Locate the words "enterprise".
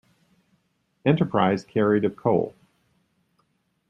1.05-1.63